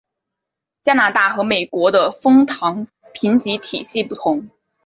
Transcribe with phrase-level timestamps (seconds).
[0.83, 4.49] 加拿大和美国的枫糖评级体系不同。